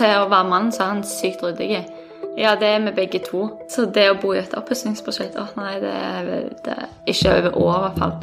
til 0.00 0.16
å 0.16 0.28
være 0.30 0.48
mann 0.48 0.70
så 0.72 0.84
er 0.84 0.94
han 0.94 1.02
sykt 1.06 1.42
ryddig. 1.44 1.82
Ja, 2.38 2.54
det 2.56 2.68
er 2.68 2.84
vi 2.86 2.92
begge 2.96 3.20
to. 3.26 3.48
Så 3.68 3.84
det 3.94 4.06
å 4.10 4.18
bo 4.20 4.32
i 4.32 4.40
et 4.40 4.54
oppussingsprosjekt 4.56 5.36
Å 5.36 5.48
nei, 5.58 5.74
det 5.82 5.92
er, 5.92 6.30
det 6.64 6.76
er 6.76 6.86
ikke 7.10 7.34
over 7.36 7.58
år, 7.58 7.74
i 7.74 7.82
hvert 7.84 7.98
fall. 8.00 8.14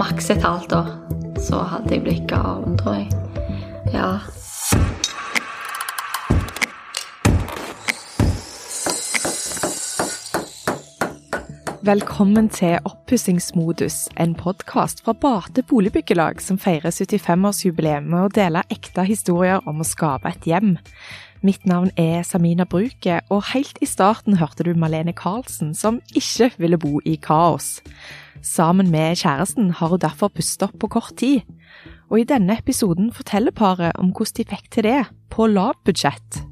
Maks 0.00 0.30
et 0.34 0.42
halvt 0.42 0.74
år. 0.80 0.90
Så 1.44 1.60
hadde 1.74 1.94
jeg 1.94 2.06
blitt 2.06 2.26
gal, 2.30 2.64
tror 2.80 2.98
jeg. 2.98 3.12
Ja. 3.94 4.18
Velkommen 11.84 12.48
til 12.48 12.78
Oppussingsmodus, 13.14 14.08
en 14.16 14.32
podkast 14.34 15.04
fra 15.06 15.12
Bate 15.14 15.62
boligbyggelag 15.70 16.40
som 16.42 16.56
feirer 16.58 16.90
75-årsjubileet 16.90 18.02
med 18.02 18.24
å 18.24 18.32
dele 18.34 18.64
ekte 18.74 19.04
historier 19.06 19.62
om 19.70 19.78
å 19.78 19.86
skape 19.86 20.32
et 20.32 20.48
hjem. 20.50 20.72
Mitt 21.46 21.62
navn 21.62 21.92
er 21.94 22.24
Samina 22.26 22.66
Bruke, 22.66 23.20
og 23.30 23.52
helt 23.52 23.78
i 23.78 23.86
starten 23.86 24.40
hørte 24.40 24.66
du 24.66 24.72
Malene 24.74 25.14
Karlsen, 25.14 25.76
som 25.78 26.00
ikke 26.10 26.50
ville 26.58 26.80
bo 26.82 26.98
i 27.06 27.14
kaos. 27.14 27.76
Sammen 28.42 28.90
med 28.90 29.22
kjæresten 29.22 29.70
har 29.78 29.94
hun 29.94 30.02
derfor 30.02 30.34
pustet 30.34 30.66
opp 30.66 30.74
på 30.82 30.90
kort 30.96 31.14
tid. 31.22 31.46
Og 32.10 32.24
i 32.24 32.28
denne 32.34 32.58
episoden 32.58 33.14
forteller 33.14 33.54
paret 33.54 33.94
om 33.94 34.10
hvordan 34.10 34.40
de 34.40 34.50
fikk 34.56 34.72
til 34.74 34.90
det, 34.90 35.00
på 35.30 35.46
lavt 35.54 35.84
budsjett. 35.86 36.42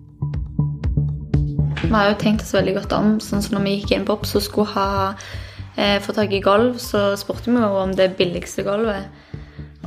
Vi 1.82 1.90
har 1.90 2.12
jo 2.12 2.20
tenkt 2.22 2.46
oss 2.46 2.54
veldig 2.54 2.78
godt 2.84 3.00
om. 3.02 3.16
sånn 3.18 3.42
som 3.42 3.58
når 3.58 3.66
vi 3.66 3.80
gikk 3.80 3.96
inn 3.96 4.06
på 4.06 4.14
Opp, 4.14 4.30
og 4.30 4.46
skulle 4.46 4.78
ha 4.78 4.92
eh, 5.76 6.00
få 6.02 6.12
tak 6.16 6.32
i 6.32 6.42
gulv, 6.44 6.78
så 6.78 7.12
spurte 7.16 7.50
vi 7.50 7.60
jo 7.60 7.78
om 7.82 7.94
det 7.96 8.14
billigste 8.18 8.64
gulvet. 8.66 9.08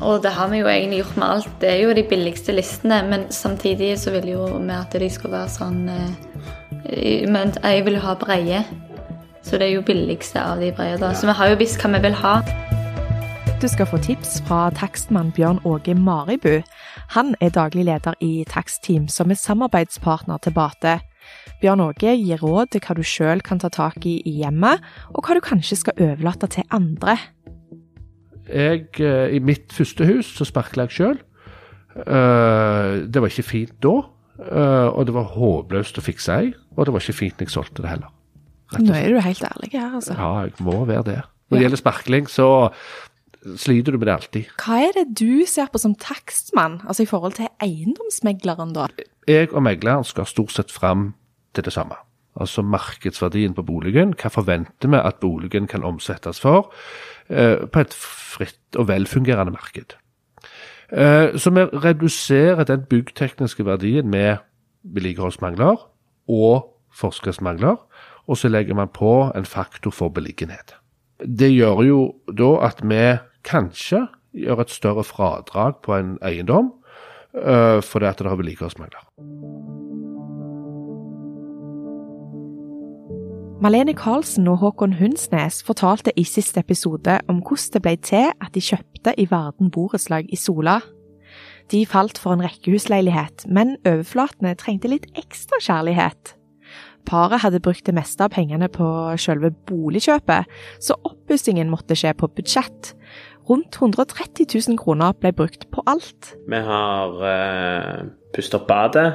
Og 0.03 0.23
det 0.23 0.33
har 0.35 0.49
vi 0.51 0.59
jo 0.59 0.67
egentlig 0.67 0.99
gjort 0.99 1.17
med 1.17 1.27
alt. 1.27 1.51
Det 1.61 1.69
er 1.71 1.83
jo 1.83 1.93
de 1.95 2.03
billigste 2.03 2.51
listene, 2.51 2.99
men 3.09 3.29
samtidig 3.31 3.93
så 3.99 4.11
vil 4.11 4.33
jo 4.33 4.47
vi 4.57 4.75
at 4.75 4.91
de 4.99 5.09
skal 5.09 5.31
være 5.31 5.53
sånn 5.53 5.85
eh, 5.89 7.27
Men 7.31 7.55
jeg 7.63 7.85
vil 7.85 7.95
jo 7.97 8.03
ha 8.03 8.15
breie. 8.19 8.65
Så 9.45 9.57
det 9.57 9.69
er 9.69 9.75
jo 9.77 9.85
billigste 9.85 10.41
av 10.41 10.59
de 10.59 10.71
breie, 10.75 10.97
da. 10.97 11.13
Så 11.13 11.29
vi 11.29 11.37
har 11.37 11.53
jo 11.53 11.59
visst 11.61 11.79
hva 11.81 11.93
vi 11.95 12.01
vil 12.07 12.17
ha. 12.21 12.39
Du 13.61 13.67
skal 13.71 13.87
få 13.87 13.97
tips 13.97 14.41
fra 14.45 14.69
takstmann 14.75 15.31
Bjørn 15.31 15.61
Åge 15.65 15.95
Maribu. 15.95 16.61
Han 17.15 17.35
er 17.41 17.49
daglig 17.49 17.85
leder 17.85 18.13
i 18.21 18.43
Takstteam, 18.49 19.07
som 19.07 19.31
er 19.31 19.39
samarbeidspartner 19.39 20.37
til 20.43 20.53
Bate. 20.53 20.99
Bjørn 21.61 21.83
Åge 21.85 22.15
gir 22.19 22.41
råd 22.43 22.73
til 22.73 22.83
hva 22.83 22.95
du 22.97 23.03
sjøl 23.05 23.41
kan 23.45 23.61
ta 23.61 23.69
tak 23.73 24.03
i 24.05 24.17
i 24.27 24.39
hjemmet, 24.41 24.83
og 25.13 25.23
hva 25.23 25.37
du 25.37 25.43
kanskje 25.45 25.79
skal 25.79 26.03
overlate 26.09 26.49
til 26.57 26.67
andre. 26.75 27.17
Jeg, 28.49 28.89
eh, 28.99 29.35
I 29.35 29.39
mitt 29.39 29.73
første 29.73 30.05
hus 30.05 30.35
så 30.37 30.45
sparkla 30.45 30.85
jeg 30.85 30.97
sjøl. 30.99 31.17
Det 31.95 33.21
var 33.23 33.31
ikke 33.31 33.47
fint 33.47 33.71
da, 33.81 33.95
eh, 34.43 34.89
og 34.91 35.05
det 35.07 35.15
var 35.15 35.31
håpløst 35.31 35.97
å 35.97 36.03
fikse 36.03 36.35
ei. 36.35 36.53
Og 36.75 36.85
det 36.85 36.93
var 36.93 36.99
ikke 36.99 37.21
fint 37.21 37.39
når 37.39 37.47
jeg 37.47 37.55
solgte 37.55 37.81
det 37.81 37.93
heller. 37.93 38.11
Nå 38.81 38.93
er 38.93 39.13
du 39.13 39.19
helt 39.21 39.43
ærlig 39.47 39.71
her, 39.71 39.95
altså. 39.95 40.13
Ja, 40.17 40.43
jeg 40.43 40.53
må 40.59 40.85
være 40.85 41.03
det. 41.07 41.19
Når 41.49 41.57
det 41.57 41.65
gjelder 41.65 41.79
sparkling, 41.79 42.27
så 42.27 42.47
sliter 43.55 43.93
du 43.93 43.99
med 44.01 44.09
det 44.09 44.15
alltid. 44.15 44.45
Hva 44.59 44.79
er 44.81 44.95
det 44.97 45.05
du 45.15 45.45
ser 45.47 45.69
på 45.71 45.79
som 45.79 45.93
takstmann, 45.95 46.81
altså 46.83 47.05
i 47.05 47.09
forhold 47.09 47.37
til 47.37 47.47
eiendomsmegleren, 47.63 48.73
da? 48.75 48.89
Jeg 49.29 49.53
og 49.53 49.63
megleren 49.63 50.03
skal 50.03 50.27
stort 50.27 50.51
sett 50.51 50.73
fram 50.73 51.13
til 51.55 51.65
det 51.65 51.73
samme. 51.73 51.97
Altså 52.35 52.61
markedsverdien 52.61 53.53
på 53.55 53.63
boligen. 53.63 54.13
Hva 54.19 54.29
forventer 54.29 54.91
vi 54.91 54.99
at 54.99 55.21
boligen 55.23 55.67
kan 55.71 55.83
omsettes 55.87 56.41
for 56.43 56.73
eh, 57.29 57.63
på 57.63 57.79
et 57.79 57.95
fritt 57.95 58.75
og 58.75 58.89
velfungerende 58.91 59.55
marked? 59.55 59.95
Eh, 60.91 61.37
så 61.39 61.49
vi 61.55 61.63
reduserer 61.63 62.63
den 62.63 62.85
byggtekniske 62.89 63.65
verdien 63.65 64.09
med 64.09 64.37
vedlikeholdsmangler 64.83 65.87
og 66.29 66.67
forskriftsmangler, 66.93 67.75
og 68.27 68.37
så 68.37 68.49
legger 68.49 68.75
man 68.75 68.87
på 68.87 69.31
en 69.35 69.45
faktor 69.45 69.91
for 69.91 70.09
beliggenhet. 70.09 70.75
Det 71.19 71.51
gjør 71.53 71.83
jo 71.83 71.99
da 72.37 72.51
at 72.67 72.83
vi 72.83 73.17
kanskje 73.43 74.07
gjør 74.35 74.65
et 74.65 74.73
større 74.73 75.03
fradrag 75.03 75.79
på 75.83 75.95
en 75.95 76.17
eiendom 76.21 76.73
eh, 77.35 77.81
fordi 77.81 78.11
det 78.19 78.27
har 78.27 78.35
vedlikeholdsmangler. 78.35 79.64
Malene 83.65 83.95
Karlsen 83.97 84.45
og 84.45 84.59
Håkon 84.61 84.91
Hunsnes 84.99 85.63
fortalte 85.65 86.11
i 86.19 86.21
siste 86.27 86.61
episode 86.61 87.15
om 87.31 87.39
hvordan 87.41 87.71
det 87.73 87.79
ble 87.81 87.93
til 87.97 88.27
at 88.29 88.51
de 88.53 88.61
kjøpte 88.61 89.13
i 89.17 89.25
Varden 89.31 89.71
borettslag 89.73 90.27
i 90.29 90.37
Sola. 90.37 90.75
De 91.73 91.79
falt 91.89 92.19
for 92.21 92.35
en 92.35 92.43
rekkehusleilighet, 92.45 93.47
men 93.49 93.71
overflatene 93.81 94.51
trengte 94.61 94.91
litt 94.91 95.07
ekstra 95.17 95.57
kjærlighet. 95.57 96.35
Paret 97.09 97.41
hadde 97.41 97.63
brukt 97.65 97.81
det 97.89 97.95
meste 97.97 98.27
av 98.27 98.35
pengene 98.35 98.69
på 98.69 98.85
selve 99.23 99.49
boligkjøpet, 99.65 100.45
så 100.77 100.99
oppussingen 101.01 101.71
måtte 101.71 101.97
skje 101.97 102.11
på 102.19 102.29
budsjett. 102.37 102.91
Rundt 103.49 103.79
130 103.81 104.45
000 104.45 104.77
kroner 104.77 105.17
ble 105.17 105.31
brukt 105.33 105.65
på 105.73 105.81
alt. 105.89 106.35
Vi 106.45 106.59
har 106.69 107.17
uh, 107.17 108.13
pustet 108.29 108.59
opp 108.59 108.69
badet 108.69 109.07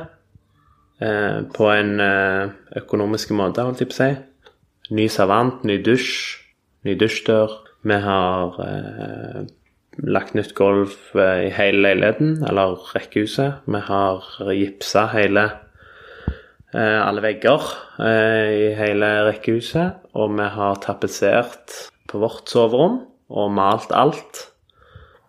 uh, 1.07 1.47
på 1.55 1.71
en 1.71 1.95
uh, 2.03 2.51
økonomisk 2.83 3.31
måte, 3.39 3.63
holdt 3.63 3.87
jeg 3.87 3.93
på 3.93 3.99
å 3.99 4.01
si. 4.01 4.11
Ny 4.91 5.07
servant, 5.07 5.63
ny 5.63 5.77
dusj, 5.87 6.41
ny 6.83 6.97
dusjdør. 6.99 7.53
Vi 7.87 7.97
har 8.03 8.57
eh, 8.65 9.43
lagt 10.03 10.35
nytt 10.35 10.51
gulv 10.59 10.97
eh, 11.15 11.45
i 11.47 11.51
hele 11.55 11.85
leiligheten, 11.85 12.41
eller 12.49 12.75
rekkehuset. 12.97 13.63
Vi 13.71 13.81
har 13.87 14.25
gipsa 14.51 15.05
hele 15.13 15.45
eh, 16.75 16.99
alle 16.99 17.23
vegger 17.23 17.69
eh, 18.03 18.49
i 18.51 18.65
hele 18.81 19.13
rekkehuset. 19.29 20.09
Og 20.19 20.35
vi 20.35 20.49
har 20.57 20.81
tapetsert 20.83 21.77
på 22.11 22.23
vårt 22.25 22.51
soverom 22.51 23.05
og 23.31 23.53
malt 23.55 23.95
alt. 23.95 24.49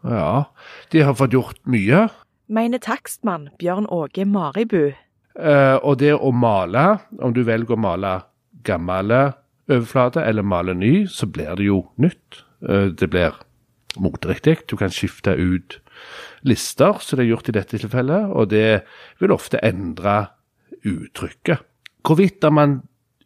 Ja, 0.02 0.50
de 0.90 1.06
har 1.06 1.14
fått 1.20 1.38
gjort 1.38 1.62
mye. 1.70 2.08
Mener 2.50 2.82
takstmann 2.82 3.52
Bjørn 3.62 3.86
Åge 3.94 4.26
Maribu. 4.26 4.90
Eh, 5.38 5.78
og 5.78 6.02
det 6.02 6.16
å 6.18 6.34
male, 6.34 6.98
om 7.22 7.38
du 7.38 7.44
velger 7.46 7.78
å 7.78 7.84
male 7.86 8.16
gamle 8.66 9.22
overflate 9.72 10.24
eller 10.28 10.46
male 10.46 10.74
ny, 10.78 11.06
så 11.08 11.28
blir 11.28 11.56
det 11.58 11.66
jo 11.68 11.82
nytt. 12.02 12.44
Eh, 12.68 12.90
det 12.94 13.10
blir 13.10 13.38
moteriktig. 14.00 14.68
Du 14.68 14.78
kan 14.80 14.90
skifte 14.94 15.34
ut 15.36 15.80
lister, 16.48 16.98
som 17.04 17.18
det 17.20 17.26
er 17.26 17.32
gjort 17.34 17.50
i 17.52 17.56
dette 17.58 17.78
tilfellet, 17.78 18.30
og 18.32 18.50
det 18.54 18.84
vil 19.20 19.34
ofte 19.36 19.60
endre 19.64 20.32
uttrykket. 20.88 21.62
Hvorvidt 22.02 22.48
man 22.52 22.80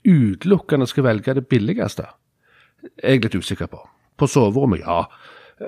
utelukkende 0.05 0.87
skal 0.87 1.07
velge 1.07 1.33
det 1.37 1.47
billigste, 1.47 2.07
er 3.01 3.15
jeg 3.15 3.23
litt 3.23 3.37
usikker 3.39 3.69
på. 3.71 3.79
På 4.17 4.27
soverommet, 4.27 4.83
ja. 4.85 5.05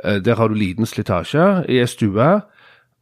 Eh, 0.04 0.20
Der 0.20 0.36
har 0.36 0.48
du 0.50 0.56
liten 0.56 0.86
slitasje. 0.86 1.66
I 1.70 1.80
ei 1.80 1.88
stue 1.88 2.42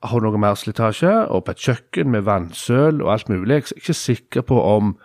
har 0.06 0.20
du 0.20 0.26
noe 0.28 0.38
mer 0.38 0.56
slitasje, 0.56 1.28
og 1.30 1.46
på 1.46 1.52
et 1.52 1.58
kjøkken 1.58 2.12
med 2.12 2.26
vannsøl 2.28 3.02
og 3.02 3.12
alt 3.14 3.30
mulig. 3.30 3.56
Jeg 3.56 3.64
er 3.64 3.82
ikke 3.82 3.94
sikker 3.94 4.42
på 4.42 4.60
om 4.62 4.98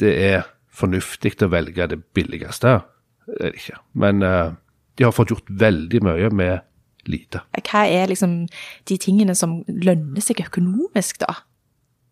det 0.00 0.14
er 0.18 0.42
fornuftig 0.70 1.36
å 1.44 1.50
velge 1.52 1.86
det 1.90 2.00
billigste. 2.16 2.80
Det 3.26 3.38
er 3.46 3.54
det 3.54 3.62
ikke. 3.62 3.78
Men 4.02 4.24
uh, 4.26 4.52
de 4.98 5.06
har 5.06 5.14
fått 5.14 5.32
gjort 5.34 5.50
veldig 5.60 6.02
mye 6.06 6.30
med 6.34 6.66
lite. 7.10 7.42
Hva 7.56 7.86
er 7.88 8.10
liksom 8.10 8.44
de 8.88 8.98
tingene 9.00 9.34
som 9.38 9.60
lønner 9.66 10.22
seg 10.24 10.42
økonomisk, 10.44 11.22
da? 11.22 11.40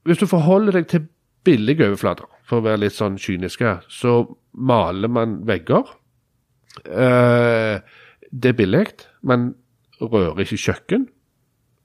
Hvis 0.09 0.21
du 0.23 0.27
forholder 0.31 0.79
deg 0.79 0.89
til 0.91 1.07
billige 1.47 1.87
overflater, 1.87 2.29
for 2.49 2.61
å 2.61 2.65
være 2.65 2.87
litt 2.87 2.97
sånn 2.97 3.19
kyniske, 3.21 3.79
så 3.93 4.23
maler 4.57 5.11
man 5.13 5.39
vegger. 5.49 5.91
Uh, 6.89 7.85
det 8.33 8.53
er 8.53 8.59
billig, 8.59 8.85
men 9.27 9.53
rører 10.01 10.45
ikke 10.45 10.61
kjøkken. 10.69 11.09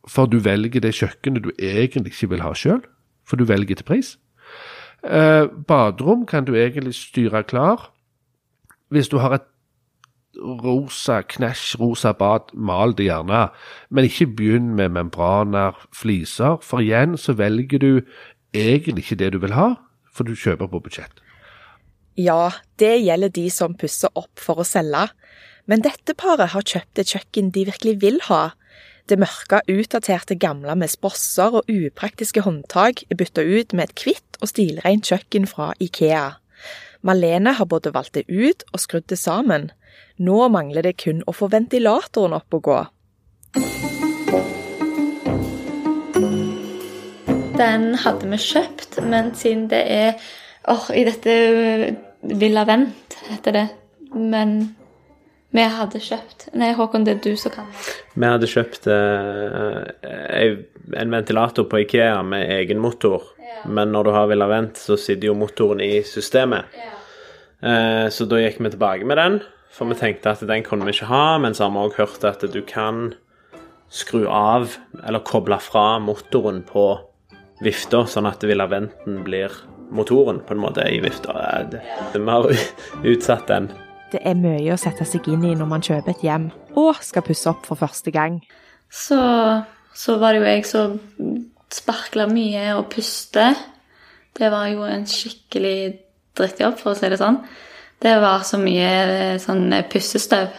For 0.10 0.28
du 0.28 0.40
velger 0.44 0.84
det 0.84 0.96
kjøkkenet 0.98 1.46
du 1.46 1.52
egentlig 1.56 2.14
ikke 2.14 2.34
vil 2.34 2.44
ha 2.44 2.52
sjøl, 2.58 2.82
for 3.28 3.40
du 3.40 3.48
velger 3.48 3.80
til 3.80 3.88
pris. 3.88 4.16
Eh, 5.04 5.48
baderom 5.68 6.26
kan 6.26 6.46
du 6.46 6.56
egentlig 6.56 6.96
styre 6.96 7.44
klar. 7.44 7.92
Hvis 8.90 9.10
du 9.10 9.18
har 9.18 9.34
et 9.34 9.48
rosa, 10.38 11.22
knæsj 11.22 11.80
rosa 11.80 12.12
bad, 12.12 12.54
mal 12.54 12.96
det 12.98 13.06
gjerne, 13.10 13.50
men 13.90 14.06
ikke 14.06 14.28
begynn 14.28 14.74
med 14.76 14.90
membraner, 14.96 15.78
fliser, 15.94 16.58
for 16.62 16.82
igjen 16.82 17.18
så 17.18 17.36
velger 17.38 17.80
du 17.80 18.02
egentlig 18.54 19.04
ikke 19.04 19.20
det 19.20 19.34
du 19.34 19.40
vil 19.44 19.54
ha, 19.54 19.74
for 20.14 20.24
du 20.24 20.34
kjøper 20.36 20.70
på 20.72 20.82
budsjett. 20.86 21.22
Ja, 22.18 22.52
det 22.78 23.02
gjelder 23.02 23.30
de 23.34 23.48
som 23.50 23.74
pusser 23.78 24.14
opp 24.16 24.40
for 24.42 24.62
å 24.62 24.68
selge. 24.68 25.08
Men 25.66 25.82
dette 25.82 26.14
paret 26.18 26.52
har 26.54 26.66
kjøpt 26.66 27.00
et 27.02 27.14
kjøkken 27.16 27.50
de 27.56 27.66
virkelig 27.70 27.96
vil 28.02 28.20
ha. 28.28 28.54
Det 29.04 29.18
mørke, 29.20 29.60
utdaterte 29.68 30.38
gamle 30.40 30.78
med 30.80 30.88
sprosser 30.88 31.58
og 31.60 31.68
upraktiske 31.68 32.46
håndtak 32.46 33.02
er 33.12 33.18
bytta 33.20 33.44
ut 33.44 33.74
med 33.76 33.90
et 33.90 34.04
hvitt 34.06 34.38
og 34.40 34.48
stilrent 34.48 35.10
kjøkken 35.10 35.48
fra 35.50 35.74
Ikea. 35.84 36.38
Malene 37.04 37.52
har 37.58 37.68
både 37.68 37.92
valgt 37.92 38.16
det 38.16 38.24
ut 38.32 38.64
og 38.72 38.80
skrudd 38.80 39.10
det 39.12 39.18
sammen. 39.20 39.74
Nå 40.24 40.48
mangler 40.54 40.88
det 40.88 40.96
kun 41.04 41.20
å 41.28 41.36
få 41.36 41.50
ventilatoren 41.52 42.38
opp 42.38 42.56
og 42.56 42.64
gå. 42.70 42.78
Den 47.60 47.84
hadde 48.06 48.30
vi 48.32 48.40
kjøpt, 48.40 49.02
men 49.04 49.34
siden 49.36 49.68
det 49.74 49.84
er 49.84 50.16
åh, 50.72 50.88
I 50.96 51.04
dette 51.10 51.36
Villa 52.24 52.64
Vent 52.72 53.20
heter 53.28 53.60
det. 53.60 53.66
Men 54.16 54.56
vi 55.54 55.64
hadde 55.70 56.02
kjøpt 56.02 56.48
Nei, 56.58 56.72
Håkon, 56.78 57.06
det 57.06 57.18
er 57.18 57.22
du 57.22 57.34
som 57.38 57.54
kan. 57.54 57.70
Vi 58.18 58.26
hadde 58.26 58.50
kjøpt 58.50 58.88
eh, 58.90 60.50
en 60.98 61.14
ventilator 61.14 61.68
på 61.70 61.84
Ikea 61.84 62.24
med 62.26 62.50
egen 62.58 62.82
motor, 62.82 63.28
men 63.70 63.94
når 63.94 64.08
du 64.08 64.12
har 64.16 64.30
Villa 64.32 64.50
Vent, 64.50 64.82
så 64.82 64.98
sitter 64.98 65.30
jo 65.30 65.38
motoren 65.38 65.82
i 65.86 66.02
systemet. 66.08 66.74
Eh, 67.62 68.08
så 68.10 68.28
da 68.30 68.42
gikk 68.42 68.60
vi 68.64 68.74
tilbake 68.74 69.08
med 69.08 69.22
den, 69.22 69.38
for 69.74 69.90
vi 69.90 69.98
tenkte 70.00 70.34
at 70.34 70.42
den 70.50 70.66
kunne 70.66 70.90
vi 70.90 70.96
ikke 70.98 71.12
ha, 71.12 71.38
men 71.42 71.54
så 71.54 71.68
har 71.68 71.76
vi 71.76 71.86
òg 71.86 72.02
hørt 72.02 72.26
at 72.28 72.46
du 72.54 72.60
kan 72.66 73.14
skru 73.94 74.26
av 74.26 74.74
eller 75.04 75.22
koble 75.22 75.60
fra 75.62 76.00
motoren 76.02 76.64
på 76.66 76.88
vifta, 77.64 78.08
sånn 78.10 78.28
at 78.28 78.44
Villa 78.44 78.66
Venten 78.72 79.22
blir 79.26 79.54
motoren 79.94 80.42
på 80.42 80.56
en 80.56 80.64
måte 80.66 80.90
i 80.90 80.98
vifta. 81.04 81.38
Vi 82.14 82.26
har 82.26 82.50
utsatt 83.06 83.48
den. 83.48 83.70
Det 84.14 84.22
er 84.22 84.38
mye 84.38 84.76
å 84.76 84.78
sette 84.78 85.08
seg 85.10 85.26
inn 85.32 85.46
i 85.50 85.56
når 85.58 85.70
man 85.70 85.82
kjøper 85.82 86.14
et 86.14 86.26
hjem 86.28 86.52
og 86.78 87.00
skal 87.02 87.26
pusse 87.26 87.50
opp 87.50 87.66
for 87.66 87.80
første 87.80 88.14
gang. 88.14 88.42
Så, 88.94 89.18
så 89.98 90.18
var 90.22 90.36
det 90.36 90.44
jo 90.44 90.50
jeg 90.52 90.66
som 90.70 91.00
sparkla 91.74 92.28
mye 92.30 92.68
og 92.78 92.92
puste. 92.94 93.48
Det 94.38 94.52
var 94.54 94.68
jo 94.70 94.86
en 94.86 95.08
skikkelig 95.10 95.78
drittjobb, 96.38 96.78
for 96.78 96.94
å 96.94 96.98
si 96.98 97.10
det 97.10 97.18
sånn. 97.22 97.40
Det 98.04 98.14
var 98.22 98.46
så 98.46 98.60
mye 98.62 98.92
eh, 99.02 99.40
sånn 99.42 99.66
eh, 99.74 99.86
pussestøv. 99.90 100.54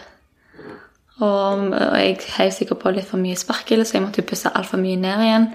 Og, 1.23 1.71
og 1.71 1.95
jeg 2.01 2.19
heiv 2.35 2.51
sikkert 2.51 2.81
på 2.81 2.91
litt 2.95 3.07
for 3.07 3.21
mye 3.21 3.39
sparkel, 3.39 3.85
så 3.87 3.97
jeg 3.97 4.03
måtte 4.03 4.23
jo 4.23 4.27
pusse 4.31 4.51
altfor 4.51 4.81
mye 4.81 4.99
ned 4.99 5.23
igjen. 5.23 5.47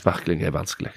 Sparkling 0.00 0.44
er 0.44 0.54
vanskelig. 0.56 0.94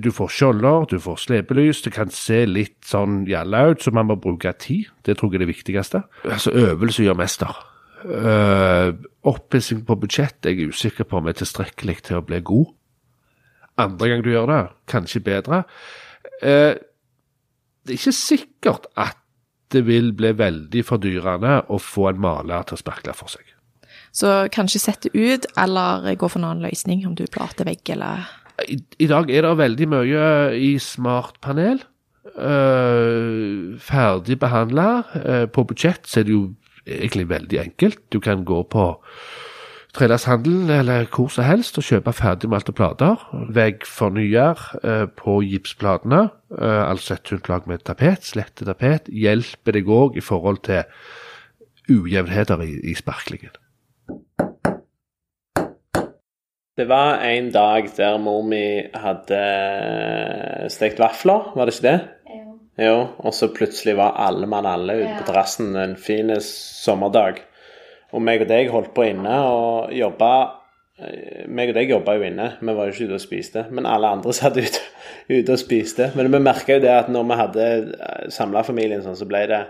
Du 0.00 0.08
får 0.14 0.30
skjolder, 0.32 0.86
du 0.88 0.96
får 1.02 1.18
slepelys, 1.26 1.82
det 1.84 1.92
kan 1.92 2.08
se 2.12 2.40
litt 2.48 2.78
sånn 2.88 3.26
gjalla 3.28 3.66
ut, 3.72 3.82
så 3.84 3.92
man 3.92 4.08
må 4.08 4.16
bruke 4.20 4.54
tid. 4.56 4.88
Det 5.04 5.18
tror 5.18 5.34
jeg 5.34 5.42
er 5.42 5.44
det 5.44 5.50
viktigste. 5.50 6.00
Altså, 6.24 6.54
øvelse 6.56 7.04
gjør 7.04 7.18
mester. 7.20 7.60
Uh, 7.98 8.94
Oppussing 9.26 9.82
på 9.84 9.96
budsjett 9.98 10.46
jeg 10.46 10.54
er 10.54 10.60
jeg 10.62 10.72
usikker 10.72 11.06
på 11.08 11.18
om 11.18 11.26
er 11.26 11.36
tilstrekkelig 11.36 11.96
til 12.06 12.20
å 12.20 12.24
bli 12.24 12.38
god. 12.46 12.70
Andre 13.82 14.10
gang 14.10 14.24
du 14.24 14.30
gjør 14.32 14.48
det, 14.50 14.60
kanskje 14.90 15.24
bedre. 15.26 15.62
Uh, 16.40 16.78
det 17.84 17.94
er 17.94 18.00
ikke 18.00 18.16
sikkert 18.16 18.88
at 18.96 19.20
det 19.72 19.84
vil 19.84 20.14
bli 20.16 20.32
veldig 20.32 20.82
fordyrende 20.86 21.60
å 21.68 21.76
få 21.82 22.08
en 22.12 22.20
maler 22.24 22.64
til 22.64 22.78
å 22.78 22.80
sparkle 22.80 23.12
for 23.16 23.32
seg. 23.32 23.44
Så 24.14 24.48
kanskje 24.52 24.80
sette 24.80 25.10
ut, 25.12 25.44
eller 25.60 26.08
gå 26.16 26.28
for 26.30 26.40
en 26.40 26.48
annen 26.48 26.64
løsning, 26.64 27.04
om 27.06 27.14
du 27.18 27.26
plater 27.30 27.68
vegg 27.68 27.92
eller 27.92 28.24
I, 28.66 29.06
dag 29.06 29.30
er 29.30 29.46
det 29.46 29.58
veldig 29.58 29.88
mye 29.92 30.24
i 30.58 30.72
smartpanel. 30.82 31.82
Uh, 32.38 33.78
ferdig 33.82 34.38
behandla. 34.38 34.88
Uh, 35.14 35.44
på 35.50 35.64
budsjett 35.68 36.08
så 36.08 36.20
er 36.20 36.28
det 36.28 36.34
jo 36.34 36.46
egentlig 36.86 37.28
veldig 37.30 37.60
enkelt. 37.60 38.00
Du 38.12 38.20
kan 38.20 38.44
gå 38.48 38.62
på 38.70 38.88
Trellershandelen 39.96 40.68
eller 40.70 41.06
hvor 41.10 41.30
som 41.32 41.46
helst 41.48 41.78
og 41.80 41.86
kjøpe 41.86 42.12
ferdigmalte 42.12 42.74
plater. 42.76 43.22
Veggfornyer 43.54 44.66
uh, 44.82 45.06
på 45.18 45.40
gipsplatene, 45.46 46.26
uh, 46.58 46.82
altså 46.90 47.16
et 47.16 47.24
tynt 47.26 47.48
lag 47.48 47.66
med 47.70 47.86
tapet, 47.88 48.26
slette 48.26 48.68
tapet, 48.68 49.08
hjelper 49.08 49.78
deg 49.78 49.88
òg 49.88 50.18
i 50.20 50.24
forhold 50.24 50.62
til 50.68 50.84
ujevnheter 51.88 52.62
i, 52.66 52.74
i 52.92 52.94
sparklingen. 52.98 53.56
Det 56.78 56.84
var 56.86 57.18
en 57.26 57.48
dag 57.50 57.88
der 57.96 58.20
mor 58.22 58.44
mi 58.46 58.86
hadde 58.94 59.38
stekt 60.70 61.00
vafler, 61.02 61.48
var 61.58 61.66
det 61.66 61.72
ikke 61.74 61.86
det? 61.88 61.96
Jo, 62.30 62.52
jo 62.84 62.92
og 63.18 63.34
så 63.34 63.48
plutselig 63.50 63.96
var 63.98 64.14
alle 64.22 64.46
mann 64.46 64.68
alle 64.70 64.94
ute 65.00 65.16
på 65.16 65.26
terrassen 65.26 65.74
en 65.74 65.96
fin 65.98 66.30
sommerdag. 66.38 67.40
Og 68.14 68.22
meg 68.22 68.44
og 68.44 68.52
deg 68.52 68.70
holdt 68.70 68.92
på 68.94 69.08
inne 69.08 69.40
og 69.48 69.90
jobba 69.90 70.30
eh, 71.02 71.48
meg 71.50 71.72
og 71.72 71.80
deg 71.80 71.90
jobba 71.96 72.14
jo 72.14 72.28
inne, 72.30 72.46
vi 72.62 72.76
var 72.78 72.86
jo 72.86 72.94
ikke 72.94 73.10
ute 73.10 73.18
og 73.18 73.26
spiste. 73.26 73.66
Men 73.74 73.90
alle 73.90 74.14
andre 74.14 74.36
satt 74.38 74.62
ute, 74.62 74.86
ute 75.34 75.58
og 75.58 75.58
spiste. 75.58 76.12
Men 76.14 76.30
vi 76.30 76.44
merka 76.46 76.78
jo 76.78 76.84
det 76.86 76.94
at 76.94 77.10
når 77.10 77.26
vi 77.26 77.40
hadde 77.42 77.68
samla 78.38 78.62
familien 78.62 79.02
sånn, 79.02 79.18
så 79.18 79.26
ble 79.26 79.48
det 79.50 79.64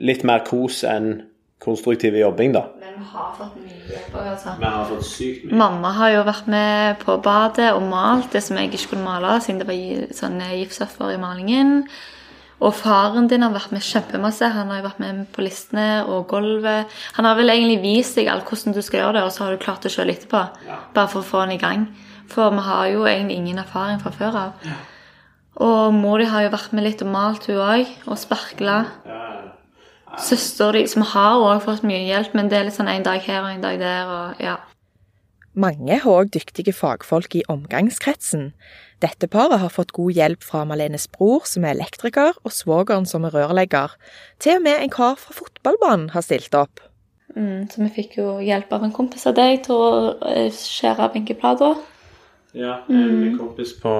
litt 0.00 0.24
mer 0.24 0.40
kos 0.48 0.86
enn 0.88 1.18
konstruktiv 1.62 2.16
jobbing, 2.18 2.52
da. 2.54 2.66
Men 2.80 2.98
vi 3.00 3.08
har 3.12 3.32
fått 3.38 3.56
mye 3.62 3.80
hjelp 3.88 4.12
òg, 4.14 4.28
altså. 4.34 4.54
Vi 4.58 4.68
har 4.74 4.92
fått 4.92 5.08
sykt 5.08 5.48
mye. 5.48 5.58
Mamma 5.62 5.94
har 5.96 6.12
jo 6.14 6.26
vært 6.28 6.52
med 6.54 7.00
på 7.02 7.16
badet 7.24 7.72
og 7.74 7.82
malt 7.88 8.30
det 8.34 8.44
som 8.46 8.58
jeg 8.58 8.70
ikke 8.70 8.92
kunne 8.92 9.08
male, 9.08 9.40
siden 9.42 9.62
det 9.62 9.68
var 9.70 10.14
sånne 10.20 10.52
giftstoffer 10.60 11.14
i 11.14 11.20
malingen. 11.22 11.82
Og 12.58 12.74
faren 12.74 13.28
din 13.30 13.44
har 13.46 13.52
vært 13.54 13.70
med 13.70 13.84
kjempemasse. 13.86 14.48
Han 14.50 14.72
har 14.72 14.80
jo 14.80 14.88
vært 14.88 15.02
med 15.02 15.20
på 15.34 15.44
listene 15.46 16.02
og 16.10 16.26
gulvet. 16.32 16.90
Han 17.14 17.28
har 17.28 17.38
vel 17.38 17.52
egentlig 17.54 17.78
vist 17.84 18.18
deg 18.18 18.30
alt 18.32 18.50
hvordan 18.50 18.74
du 18.74 18.82
skal 18.82 19.04
gjøre 19.04 19.20
det, 19.20 19.24
og 19.28 19.34
så 19.34 19.44
har 19.44 19.54
du 19.54 19.62
klart 19.62 19.86
det 19.86 19.92
sjøl 19.94 20.10
etterpå. 20.10 20.40
Bare 20.94 21.10
for 21.12 21.22
å 21.22 21.28
få 21.28 21.44
den 21.44 21.54
i 21.54 21.62
gang. 21.62 21.86
For 22.28 22.50
vi 22.50 22.64
har 22.66 22.88
jo 22.90 23.06
egentlig 23.06 23.38
ingen 23.38 23.62
erfaring 23.62 24.02
fra 24.02 24.10
før 24.14 24.40
av. 24.42 24.66
Ja. 24.66 24.78
Og 25.68 25.94
mor 25.94 26.18
di 26.18 26.26
har 26.30 26.44
jo 26.44 26.50
vært 26.54 26.74
med 26.74 26.84
litt 26.86 27.00
og 27.02 27.10
malt, 27.14 27.46
hun 27.46 27.62
òg. 27.62 27.94
Og 28.10 28.18
sparkla. 28.18 28.80
Søster 30.16 30.72
di, 30.72 30.86
som 30.90 31.04
har 31.12 31.38
òg 31.44 31.62
fått 31.66 31.84
mye 31.86 32.00
hjelp, 32.06 32.34
men 32.34 32.48
det 32.50 32.58
er 32.58 32.68
litt 32.68 32.78
sånn 32.78 32.90
en 32.90 33.06
dag 33.06 33.20
her 33.22 33.42
og 33.44 33.52
en 33.52 33.64
dag 33.64 33.78
der. 33.82 34.08
og 34.08 34.42
ja. 34.42 34.56
Mange 35.58 35.98
har 35.98 36.22
òg 36.22 36.32
dyktige 36.34 36.72
fagfolk 36.72 37.34
i 37.34 37.44
omgangskretsen. 37.50 38.52
Dette 39.02 39.28
paret 39.30 39.60
har 39.62 39.70
fått 39.70 39.94
god 39.94 40.14
hjelp 40.14 40.42
fra 40.42 40.64
Malenes 40.66 41.06
bror, 41.10 41.46
som 41.46 41.64
er 41.64 41.76
elektriker, 41.76 42.34
og 42.42 42.54
svogeren, 42.54 43.06
som 43.06 43.26
er 43.26 43.34
rørlegger. 43.34 43.94
Til 44.42 44.58
og 44.58 44.64
med 44.66 44.82
en 44.82 44.92
kar 44.94 45.18
fra 45.20 45.34
fotballbanen 45.36 46.10
har 46.14 46.26
stilt 46.26 46.54
opp. 46.58 46.82
Mm, 47.36 47.68
så 47.70 47.84
vi 47.84 47.90
fikk 47.94 48.18
jo 48.18 48.38
hjelp 48.42 48.72
av 48.72 48.86
en 48.86 48.94
kompis 48.94 49.26
av 49.28 49.36
deg 49.36 49.60
til 49.66 49.76
å 49.76 49.88
eh, 50.26 50.48
skjære 50.54 51.10
benkeplater. 51.14 51.78
Ja, 52.56 52.80
en 52.88 53.36
kompis 53.38 53.74
på, 53.78 53.92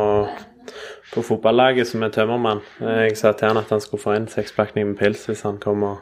på 1.12 1.24
fotballaget 1.24 1.88
som 1.88 2.04
er 2.04 2.12
tømmermann. 2.14 2.62
Jeg 2.80 3.16
sa 3.20 3.32
til 3.32 3.50
han 3.50 3.60
at 3.60 3.70
han 3.72 3.82
skulle 3.84 4.02
få 4.02 4.16
en 4.16 4.28
sekspakning 4.30 4.90
med 4.90 4.98
pils 5.00 5.26
hvis 5.28 5.44
han 5.46 5.60
kom 5.62 5.84
og 5.88 5.98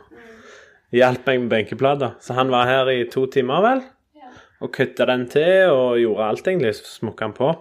hjalp 0.94 1.26
meg 1.26 1.44
med 1.44 1.52
benkeplater. 1.52 2.16
Så 2.20 2.36
han 2.38 2.50
var 2.52 2.68
her 2.68 2.90
i 2.92 3.04
to 3.10 3.26
timer, 3.30 3.62
vel, 3.64 3.82
og 4.60 4.72
kutta 4.72 5.06
den 5.08 5.26
til 5.30 5.72
og 5.72 5.98
gjorde 6.00 6.30
alt, 6.30 6.48
egentlig. 6.48 6.74
Så 6.78 6.98
smukka 7.00 7.28
han 7.28 7.36
på. 7.36 7.52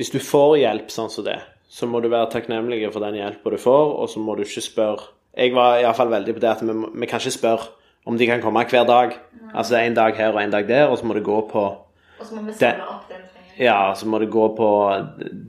Hvis 0.00 0.12
du 0.14 0.20
får 0.24 0.58
hjelp 0.62 0.92
sånn 0.92 1.10
som 1.12 1.26
det, 1.26 1.38
så 1.70 1.86
må 1.86 2.00
du 2.00 2.08
være 2.10 2.30
takknemlig 2.32 2.82
for 2.90 3.04
den 3.04 3.20
hjelpa 3.20 3.52
du 3.52 3.58
får, 3.60 3.92
og 4.00 4.08
så 4.10 4.22
må 4.22 4.36
du 4.36 4.46
ikke 4.46 4.64
spørre 4.64 5.10
Jeg 5.36 5.52
var 5.54 5.76
iallfall 5.78 6.08
veldig 6.10 6.32
på 6.34 6.40
det 6.42 6.48
at 6.50 6.62
vi, 6.66 6.74
vi 6.74 7.06
kan 7.06 7.20
ikke 7.22 7.30
spørre 7.36 7.68
om 8.08 8.16
de 8.18 8.26
kan 8.26 8.40
komme 8.42 8.64
hver 8.66 8.86
dag. 8.88 9.12
Altså 9.54 9.76
en 9.78 9.94
dag 9.94 10.16
her 10.16 10.32
og 10.32 10.42
en 10.42 10.50
dag 10.50 10.66
der, 10.68 10.88
og 10.88 10.98
så 10.98 11.06
må 11.06 11.14
det 11.14 11.22
gå 11.22 11.36
på 11.52 11.62
Og 11.62 12.24
så 12.26 12.34
må 12.34 12.42
vi 12.48 12.56
samle 12.58 12.88
opp 12.88 13.06
den. 13.12 13.39
Ja, 13.60 13.92
så 13.96 14.08
må 14.08 14.18
det 14.22 14.30
gå 14.32 14.46
på 14.56 14.68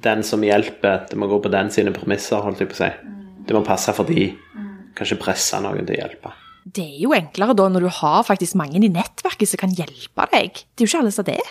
den 0.03 0.23
som 0.27 0.43
hjelper. 0.43 1.05
Det 1.09 1.17
må 1.19 1.29
gå 1.31 1.39
på 1.43 1.51
den 1.53 1.71
sine 1.73 1.93
premisser, 1.95 2.43
holdt 2.43 2.61
jeg 2.63 2.71
på 2.71 2.77
å 2.77 2.81
si. 2.83 2.91
Det 3.47 3.55
må 3.57 3.63
passe 3.65 3.93
for 3.95 4.07
de. 4.09 4.29
Kanskje 4.97 5.19
presse 5.21 5.59
noen 5.63 5.87
til 5.87 5.95
å 5.95 6.01
hjelpe. 6.03 6.33
Det 6.61 6.83
er 6.83 6.99
jo 7.01 7.15
enklere 7.17 7.55
da 7.57 7.65
når 7.71 7.87
du 7.87 7.91
har 8.01 8.21
faktisk 8.27 8.57
mange 8.59 8.77
i 8.77 8.91
nettverket 8.91 9.49
som 9.49 9.61
kan 9.63 9.73
hjelpe 9.73 10.27
deg. 10.33 10.61
Det 10.75 10.83
er 10.83 10.85
jo 10.85 10.91
ikke 10.91 11.01
alle 11.01 11.13
som 11.15 11.25
har 11.25 11.31
det. 11.31 11.49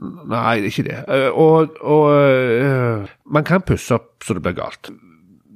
Nei, 0.00 0.54
det 0.62 0.70
er 0.70 0.70
ikke 0.70 0.86
det. 0.86 0.98
Eh, 1.12 1.28
Og, 1.36 1.74
og 1.84 2.06
eh, 2.16 3.10
man 3.28 3.44
kan 3.44 3.60
pusse 3.66 3.92
opp 3.98 4.24
så 4.24 4.36
det 4.36 4.44
blir 4.46 4.56
galt. 4.56 4.88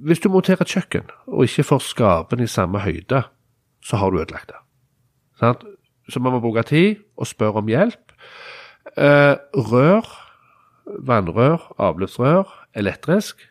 Hvis 0.05 0.21
du 0.21 0.29
monterer 0.29 0.61
et 0.61 0.75
kjøkken 0.75 1.09
og 1.31 1.47
ikke 1.47 1.65
får 1.71 1.87
skapene 1.87 2.45
i 2.45 2.51
samme 2.51 2.83
høyde, 2.85 3.23
så 3.85 4.01
har 4.01 4.13
du 4.13 4.21
ødelagt 4.21 4.51
det. 4.53 4.61
Sant? 5.41 5.65
Så 6.13 6.21
man 6.21 6.35
må 6.37 6.43
bruke 6.45 6.67
tid 6.69 7.01
og 7.17 7.31
spørre 7.31 7.63
om 7.63 7.71
hjelp. 7.73 8.13
Eh, 8.97 9.35
rør, 9.55 10.07
vannrør, 10.87 11.73
avløpsrør, 11.79 12.51
elektrisk 12.79 13.43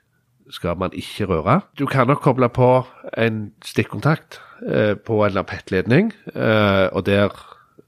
skal 0.50 0.78
man 0.78 0.94
ikke 0.94 1.26
røre. 1.26 1.62
Du 1.80 1.86
kan 1.86 2.08
nok 2.08 2.22
koble 2.24 2.50
på 2.50 2.70
en 3.18 3.52
stikkontakt 3.66 4.40
eh, 4.68 4.96
på 4.96 5.20
en 5.26 5.36
lampettledning, 5.36 6.14
eh, 6.36 6.88
og 6.94 7.06
der 7.06 7.34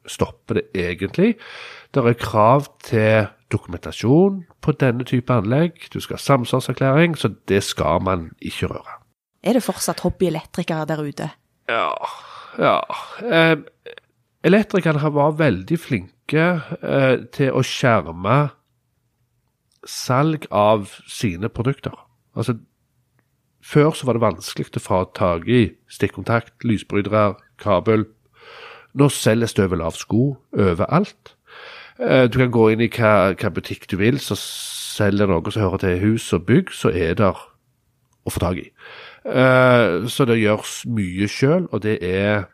stopper 0.08 0.60
det 0.60 0.66
egentlig. 0.76 1.36
Det 1.94 2.04
er 2.04 2.20
krav 2.20 2.68
til 2.84 3.28
dokumentasjon 3.52 4.44
på 4.62 4.72
denne 4.72 5.06
type 5.08 5.34
anlegg. 5.34 5.88
Du 5.94 6.00
skal 6.00 6.20
ha 6.20 6.24
samsvarserklæring, 6.24 7.16
så 7.18 7.32
det 7.48 7.64
skal 7.64 8.02
man 8.04 8.32
ikke 8.42 8.68
røre. 8.74 9.00
Er 9.44 9.54
det 9.54 9.64
fortsatt 9.64 10.02
hobbyelektrikere 10.04 10.86
der 10.90 11.06
ute? 11.06 11.30
Ja, 11.70 11.94
ja. 12.60 12.80
Eh, 13.24 13.58
elektrikerne 14.44 15.00
har 15.00 15.14
vært 15.16 15.40
veldig 15.40 15.80
flinke 15.80 16.15
eh, 16.34 17.18
til 17.32 17.52
å 17.54 17.62
skjerme 17.64 18.52
salg 19.86 20.48
av 20.52 20.90
sine 21.08 21.50
produkter. 21.54 21.94
Altså, 22.36 22.58
før 23.66 23.92
så 23.98 24.06
var 24.08 24.18
det 24.18 24.26
vanskelig 24.26 24.72
å 24.78 24.82
få 24.82 25.04
tak 25.18 25.48
i 25.48 25.76
stikkontakt, 25.90 26.54
lysbrytere, 26.66 27.36
kabel. 27.62 28.06
Nå 28.96 29.10
selges 29.12 29.54
det 29.54 29.66
over 29.68 29.78
lav 29.84 29.98
sko 30.00 30.38
overalt. 30.54 31.36
Eh, 32.00 32.28
Du 32.28 32.40
kan 32.40 32.52
gå 32.52 32.72
inn 32.74 32.82
i 32.82 32.90
hva, 32.90 33.34
hva 33.36 33.50
butikk 33.54 33.88
du 33.88 33.98
vil, 33.98 34.18
så 34.20 34.36
selger 34.36 35.28
noe 35.28 35.52
som 35.52 35.62
hører 35.62 35.78
til 35.84 36.00
hus 36.00 36.34
og 36.34 36.46
bygg, 36.46 36.72
så 36.72 36.90
er 36.92 37.14
det 37.16 37.26
å 37.30 38.32
få 38.32 38.40
tak 38.40 38.58
i. 38.58 38.72
Eh, 39.26 40.08
Så 40.08 40.26
det 40.26 40.40
gjøres 40.42 40.86
mye 40.88 41.28
sjøl, 41.28 41.68
og 41.72 41.82
det 41.82 42.00
er, 42.04 42.48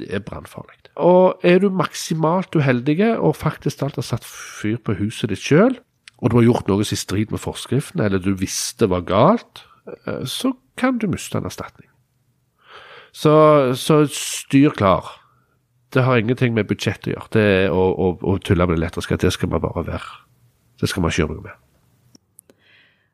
det 0.00 0.08
er 0.14 0.24
brannfarlig. 0.24 0.76
Og 1.00 1.40
er 1.46 1.60
du 1.62 1.68
maksimalt 1.72 2.56
uheldig 2.56 2.98
og 3.18 3.36
faktisk 3.38 3.84
alt 3.84 4.00
har 4.00 4.06
satt 4.06 4.26
fyr 4.26 4.80
på 4.82 4.96
huset 5.00 5.32
ditt 5.32 5.44
sjøl, 5.44 5.78
og 6.20 6.30
du 6.30 6.40
har 6.40 6.48
gjort 6.48 6.68
noe 6.68 6.84
som 6.84 6.94
er 6.94 6.98
i 6.98 7.04
strid 7.04 7.32
med 7.32 7.40
forskriften, 7.40 8.02
eller 8.04 8.20
du 8.20 8.34
visste 8.36 8.88
var 8.90 9.06
galt, 9.08 9.64
eh, 10.06 10.24
så 10.28 10.52
kan 10.80 10.98
du 11.00 11.08
miste 11.08 11.38
en 11.38 11.48
erstatning. 11.48 11.88
Så, 13.12 13.32
så 13.74 14.04
styr 14.14 14.76
klar. 14.76 15.16
Det 15.90 16.04
har 16.06 16.20
ingenting 16.20 16.54
med 16.54 16.68
budsjett 16.70 17.08
å 17.08 17.14
gjøre. 17.14 17.32
Det 17.34 17.42
er 17.42 17.72
å, 17.74 17.88
å, 17.90 18.12
å 18.22 18.36
tulle 18.38 18.68
med 18.68 18.76
det 18.76 18.84
elektriske. 18.84 19.18
Det 19.18 19.32
skal 19.34 19.50
man 19.50 19.64
bare 19.64 19.82
være. 19.88 20.20
Det 20.80 20.88
skal 20.88 21.02
man 21.02 21.10
ikke 21.10 21.24
gjøre 21.24 21.38
noe 21.38 21.48
med. 21.48 21.58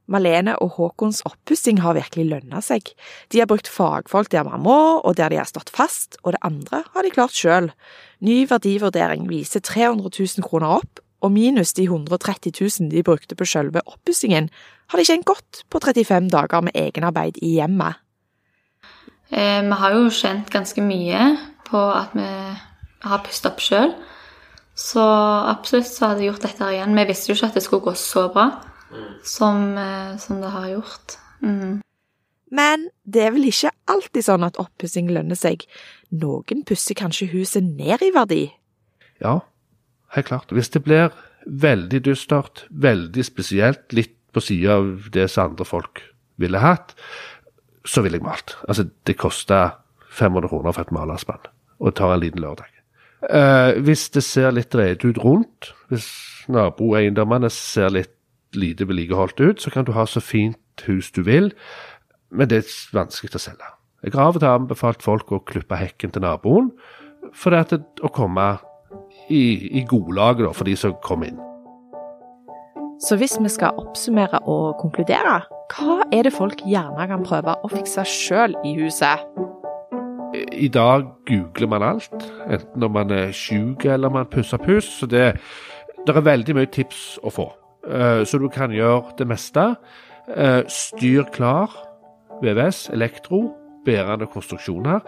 Malene 0.07 0.55
og 0.63 0.77
Håkons 0.77 1.23
oppussing 1.27 1.81
har 1.83 1.97
virkelig 1.97 2.29
lønna 2.31 2.61
seg. 2.63 2.93
De 3.33 3.41
har 3.43 3.49
brukt 3.51 3.71
fagfolk 3.71 4.31
der 4.31 4.47
man 4.47 4.63
må, 4.63 4.79
og 5.03 5.17
der 5.19 5.33
de 5.33 5.41
har 5.41 5.49
stått 5.51 5.73
fast, 5.75 6.19
og 6.23 6.37
det 6.37 6.43
andre 6.47 6.85
har 6.95 7.07
de 7.07 7.13
klart 7.15 7.35
sjøl. 7.35 7.73
Ny 8.23 8.45
verdivurdering 8.51 9.27
viser 9.31 9.65
300 9.67 10.13
000 10.15 10.47
kroner 10.47 10.79
opp, 10.79 11.03
og 11.25 11.33
minus 11.35 11.75
de 11.75 11.89
130 11.89 12.55
000 12.55 12.91
de 12.93 13.03
brukte 13.03 13.35
på 13.35 13.49
sjølve 13.49 13.83
oppussingen, 13.89 14.51
har 14.93 15.01
de 15.01 15.07
tjent 15.09 15.27
godt 15.27 15.65
på 15.73 15.81
35 15.83 16.31
dager 16.31 16.63
med 16.63 16.77
egenarbeid 16.79 17.41
i 17.43 17.57
hjemmet. 17.57 17.99
Eh, 19.35 19.63
vi 19.67 19.79
har 19.81 19.97
jo 19.97 20.11
kjent 20.15 20.53
ganske 20.55 20.83
mye 20.87 21.33
på 21.67 21.81
at 21.91 22.15
vi 22.15 22.29
har 23.07 23.25
pustet 23.27 23.51
opp 23.51 23.65
sjøl. 23.65 23.91
Så 24.77 25.03
absolutt 25.03 25.89
så 25.89 26.13
hadde 26.13 26.23
jeg 26.23 26.31
gjort 26.31 26.47
dette 26.47 26.71
igjen. 26.77 26.95
Vi 26.95 27.07
visste 27.09 27.33
jo 27.33 27.39
ikke 27.39 27.49
at 27.49 27.57
det 27.57 27.65
skulle 27.65 27.89
gå 27.89 27.95
så 27.99 28.27
bra 28.31 28.51
som, 29.23 29.79
eh, 29.79 30.17
som 30.17 30.41
det 30.41 30.53
har 30.55 30.69
gjort. 30.69 31.19
Mm. 31.43 31.83
Men 32.51 32.89
det 33.05 33.23
er 33.27 33.33
vel 33.35 33.49
ikke 33.51 33.73
alltid 33.91 34.27
sånn 34.27 34.47
at 34.47 34.59
oppussing 34.63 35.11
lønner 35.11 35.39
seg. 35.39 35.65
Noen 36.15 36.63
pusser 36.67 36.95
kanskje 36.99 37.31
huset 37.33 37.65
ned 37.67 38.05
i 38.07 38.13
verdi. 38.15 38.45
Ja, 39.23 39.41
helt 40.15 40.31
klart. 40.31 40.55
Hvis 40.55 40.71
det 40.71 40.85
blir 40.87 41.11
veldig 41.47 42.05
dystert, 42.07 42.67
veldig 42.71 43.25
spesielt, 43.27 43.91
litt 43.93 44.15
på 44.35 44.43
sida 44.45 44.79
av 44.79 45.11
det 45.15 45.29
som 45.33 45.51
andre 45.51 45.67
folk 45.67 46.03
ville 46.39 46.61
hatt, 46.61 46.95
så 47.87 48.03
ville 48.05 48.19
jeg 48.19 48.27
malt. 48.27 48.57
Altså, 48.69 48.87
det 49.07 49.19
koster 49.19 49.79
500 50.17 50.51
kroner 50.51 50.75
for 50.75 50.87
et 50.87 50.95
malerspann, 50.95 51.47
og 51.81 51.95
tar 51.97 52.15
en 52.15 52.23
liten 52.23 52.43
lørdag. 52.45 52.71
Eh, 53.27 53.79
hvis 53.83 54.09
det 54.15 54.23
ser 54.27 54.53
litt 54.55 54.75
rede 54.77 55.09
ut 55.09 55.19
rundt, 55.23 55.73
hvis 55.91 56.09
naboeiendommene 56.53 57.51
ser 57.51 57.91
litt 57.95 58.16
lite 58.57 58.89
vedlikeholdt 58.89 59.41
ut, 59.41 59.63
så 59.63 59.71
kan 59.71 59.87
du 59.87 59.93
ha 59.97 60.07
så 60.07 60.21
fint 60.21 60.87
hus 60.87 61.11
du 61.15 61.23
vil, 61.27 61.53
men 62.31 62.51
det 62.51 62.63
er 62.65 62.77
vanskelig 62.97 63.37
å 63.37 63.43
selge. 63.43 63.73
Jeg 64.05 64.15
har 64.15 64.29
av 64.29 64.37
og 64.37 64.43
til 64.43 64.53
anbefalt 64.53 65.03
folk 65.03 65.33
å 65.33 65.43
klippe 65.49 65.79
hekken 65.79 66.13
til 66.15 66.25
naboen, 66.25 66.71
for 67.35 67.55
det 67.55 67.81
å 68.05 68.13
komme 68.15 68.57
i, 69.29 69.79
i 69.81 69.83
godlaget 69.89 70.55
for 70.55 70.69
de 70.69 70.77
som 70.79 70.95
kommer 71.05 71.33
inn. 71.33 71.43
Så 73.03 73.19
hvis 73.21 73.35
vi 73.43 73.51
skal 73.53 73.77
oppsummere 73.77 74.41
og 74.49 74.79
konkludere, 74.81 75.41
hva 75.75 75.99
er 76.15 76.25
det 76.25 76.33
folk 76.33 76.63
gjerne 76.65 77.09
kan 77.11 77.27
prøve 77.27 77.57
å 77.61 77.69
fikse 77.73 78.07
sjøl 78.09 78.55
i 78.65 78.73
huset? 78.79 79.27
I 80.53 80.69
dag 80.73 81.05
googler 81.29 81.69
man 81.69 81.85
alt, 81.85 82.17
enten 82.49 82.87
om 82.87 82.95
man 82.97 83.13
er 83.13 83.35
syk 83.37 83.85
eller 83.85 84.13
man 84.13 84.29
pusser 84.33 84.61
puss. 84.61 84.89
Så 85.01 85.09
det, 85.11 85.35
det 86.07 86.17
er 86.17 86.25
veldig 86.25 86.57
mye 86.57 86.73
tips 86.73 87.19
å 87.25 87.33
få. 87.33 87.51
Eh, 87.91 88.25
Så 88.27 88.39
du 88.39 88.49
kan 88.49 88.71
gjøre 88.71 89.03
det 89.19 89.27
meste. 89.29 89.77
Eh, 90.37 90.63
Styr 90.69 91.23
klar, 91.33 91.71
VVS, 92.43 92.91
elektro, 92.93 93.55
bærende 93.85 94.27
konstruksjoner. 94.27 95.01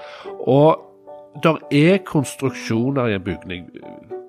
Og 0.46 0.78
der 1.42 1.58
er 1.70 1.98
konstruksjoner 2.06 3.06
i 3.06 3.14
en 3.14 3.22
bygning. 3.24 3.66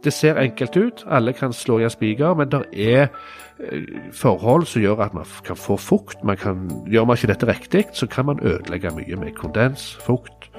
Det 0.04 0.14
ser 0.14 0.38
enkelt 0.40 0.78
ut, 0.78 1.06
alle 1.12 1.34
kan 1.34 1.54
slå 1.54 1.80
i 1.80 1.84
en 1.84 1.90
spiker, 1.90 2.34
men 2.34 2.50
der 2.52 2.62
er 2.74 3.08
eh, 3.60 3.82
forhold 4.14 4.66
som 4.66 4.82
gjør 4.82 5.02
at 5.04 5.14
man 5.14 5.26
kan 5.46 5.56
få 5.56 5.78
fukt. 5.78 6.24
Man 6.24 6.38
kan, 6.38 6.70
gjør 6.88 7.06
man 7.06 7.18
ikke 7.18 7.28
dette 7.28 7.48
riktig, 7.48 7.86
så 7.94 8.08
kan 8.08 8.26
man 8.26 8.40
ødelegge 8.42 8.92
mye 8.96 9.16
med 9.20 9.34
kondens, 9.36 9.96
fukt. 10.06 10.50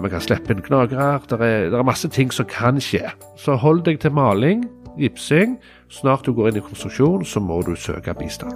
Man 0.00 0.10
kan 0.10 0.20
slippe 0.20 0.50
inn 0.54 0.62
gnagere. 0.64 1.20
Det 1.30 1.40
er, 1.40 1.70
det 1.70 1.78
er 1.78 1.82
masse 1.82 2.08
ting 2.08 2.32
som 2.32 2.46
kan 2.48 2.80
skje. 2.80 3.10
Så 3.36 3.54
hold 3.60 3.84
deg 3.84 4.00
til 4.00 4.12
maling, 4.12 4.64
gipsing. 4.98 5.58
Snart 5.90 6.26
du 6.26 6.32
går 6.32 6.48
inn 6.48 6.60
i 6.60 6.62
konstruksjon, 6.62 7.24
så 7.26 7.40
må 7.42 7.56
du 7.66 7.74
søke 7.74 8.14
bistand. 8.14 8.54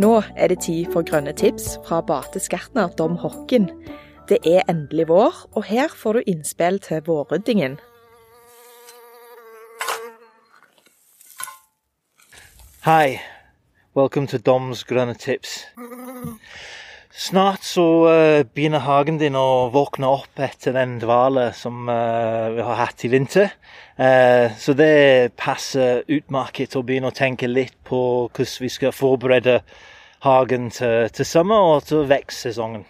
Nå 0.00 0.10
er 0.34 0.48
det 0.50 0.62
tid 0.64 0.88
for 0.90 1.06
grønne 1.06 1.32
tips 1.36 1.76
fra 1.86 2.00
Bate 2.02 2.40
Skertner 2.42 2.90
Dom 2.98 3.14
Hokken. 3.22 3.68
Det 4.28 4.38
er 4.46 4.66
endelig 4.68 5.06
vår, 5.08 5.44
og 5.54 5.64
her 5.70 5.92
får 5.94 6.12
du 6.18 6.20
innspill 6.26 6.80
til 6.82 7.02
vårryddingen. 7.06 7.78
Hei. 12.84 13.20
welcome 13.94 14.26
to 14.26 14.38
Dom's 14.38 14.82
grønne 14.88 15.14
tips. 15.14 15.66
Snart 17.10 17.64
så 17.66 17.84
eh, 18.06 18.44
begynner 18.46 18.84
hagen 18.86 19.16
din 19.18 19.34
å 19.34 19.66
våkne 19.74 20.06
opp 20.06 20.38
etter 20.38 20.76
den 20.76 21.00
dvale 21.02 21.48
som 21.58 21.88
eh, 21.90 22.52
vi 22.54 22.62
har 22.62 22.78
hatt 22.78 23.02
i 23.04 23.10
vinter. 23.10 23.50
Eh, 23.98 24.54
så 24.54 24.76
det 24.78 25.34
passer 25.34 26.04
utmerket 26.06 26.76
å 26.78 26.84
begynne 26.86 27.10
å 27.10 27.16
tenke 27.16 27.50
litt 27.50 27.74
på 27.82 28.00
hvordan 28.30 28.62
vi 28.62 28.70
skal 28.70 28.94
forberede 28.94 29.58
hagen 30.22 30.70
til, 30.70 31.10
til 31.10 31.26
sommer 31.26 31.74
og 31.74 31.88
til 31.90 32.06
vekstsesongen. 32.06 32.86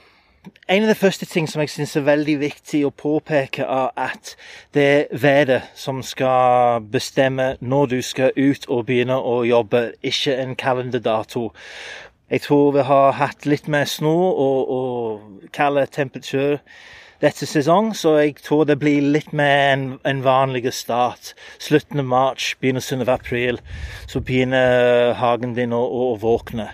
En 0.68 0.84
av 0.84 0.88
de 0.88 0.96
første 0.96 1.26
ting 1.28 1.48
som 1.48 1.60
jeg 1.60 1.72
syns 1.72 1.96
er 1.96 2.04
veldig 2.06 2.36
viktig 2.40 2.84
å 2.86 2.92
påpeke, 2.92 3.64
er 3.64 3.90
at 3.96 4.34
det 4.76 4.84
er 4.84 5.18
været 5.20 5.72
som 5.76 6.00
skal 6.04 6.84
bestemme 6.92 7.54
når 7.60 7.90
du 7.92 7.98
skal 8.04 8.36
ut 8.36 8.68
og 8.68 8.86
begynne 8.88 9.16
å 9.16 9.42
jobbe, 9.44 9.90
ikke 10.00 10.38
en 10.40 10.56
kalenderdato. 10.56 11.50
Jeg 12.30 12.44
tror 12.46 12.72
vi 12.76 12.86
har 12.86 13.12
hatt 13.18 13.46
litt 13.46 13.66
mer 13.68 13.88
snø 13.90 14.14
og, 14.30 14.70
og 14.70 15.48
kald 15.52 15.80
temperatur 15.90 16.60
dette 17.20 17.44
sesong, 17.44 17.90
så 17.92 18.14
jeg 18.16 18.38
tror 18.40 18.64
det 18.64 18.78
blir 18.80 19.04
litt 19.12 19.32
mer 19.36 19.74
en, 19.74 19.82
en 20.08 20.22
vanlig 20.24 20.70
start. 20.72 21.34
Slutten 21.60 22.00
av 22.00 22.06
mars, 22.08 22.54
begynnelsen 22.62 23.04
av 23.04 23.10
april, 23.18 23.60
så 24.08 24.22
begynner 24.24 25.12
hagen 25.20 25.52
din 25.58 25.74
å, 25.76 25.82
å, 25.82 26.06
å 26.14 26.20
våkne. 26.22 26.70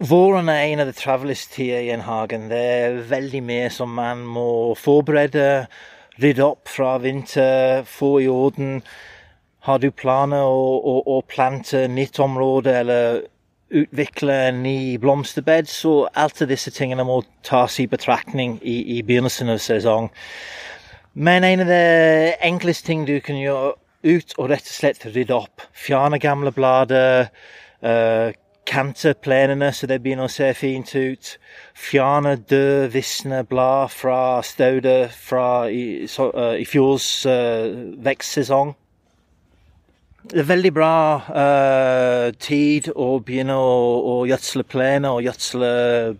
Våren 0.00 0.48
er 0.48 0.66
en 0.66 0.82
av 0.84 0.90
de 0.90 0.96
travleste 0.96 1.54
tider 1.54 1.86
i 1.86 1.94
en 1.94 2.04
hagen. 2.04 2.48
Det 2.52 2.60
er 2.60 3.00
veldig 3.08 3.42
mye 3.44 3.72
som 3.72 3.94
man 3.96 4.26
må 4.26 4.74
forberede, 4.80 5.66
rydde 6.20 6.44
opp 6.44 6.68
fra 6.68 6.94
vinter, 7.00 7.84
få 7.88 8.14
i 8.24 8.28
orden. 8.28 8.80
Har 9.64 9.80
du 9.80 9.90
planer 9.92 10.44
å, 10.44 10.62
å, 10.76 10.94
å 11.16 11.20
plante 11.28 11.86
nytt 11.88 12.20
område 12.20 12.80
eller 12.82 13.20
utvikle 13.70 14.34
en 14.48 14.62
ny 14.62 14.98
blomsterbed, 14.98 15.68
så 15.70 16.08
alt 16.14 16.42
disse 16.48 16.72
tingene 16.74 17.04
må 17.06 17.20
tas 17.46 17.78
i 17.80 17.86
betraktning 17.86 18.58
i, 18.62 18.98
i 18.98 19.02
begynnelsen 19.02 19.52
av 19.52 19.62
sesong. 19.62 20.10
Men 21.14 21.44
en 21.44 21.64
av 21.64 21.70
de 21.70 22.34
enkleste 22.46 22.86
ting 22.86 23.06
du 23.06 23.18
kan 23.24 23.38
gjøre 23.38 23.74
ut, 24.04 24.36
og 24.38 24.50
rett 24.50 24.68
og 24.68 24.74
slett 24.74 25.06
rydde 25.14 25.36
opp. 25.36 25.66
Fjerne 25.76 26.20
gamle 26.22 26.52
blader. 26.52 27.28
Uh, 27.80 28.30
kante 28.70 29.14
plenene 29.18 29.72
så 29.74 29.88
det 29.90 29.98
begynner 30.02 30.28
å 30.28 30.32
se 30.32 30.50
fint 30.54 30.92
ut. 30.94 31.32
Fjerne 31.74 32.36
døde, 32.36 32.90
visne 32.92 33.42
blad 33.48 33.90
fra 33.90 34.40
staudet 34.46 35.10
fra 35.16 35.66
i, 35.72 36.06
så, 36.10 36.30
eh, 36.30 36.60
i 36.62 36.66
fjors 36.68 37.08
uh, 37.26 37.96
vekstsesong. 38.04 38.76
Det 40.20 40.42
er 40.42 40.48
veldig 40.50 40.70
bra 40.76 40.94
uh, 41.32 42.26
tid 42.36 42.90
å 42.92 43.22
begynne 43.24 43.54
å, 43.56 44.18
gjødsle 44.28 44.66
plener 44.68 45.16
og 45.16 45.24
gjødsle 45.24 45.70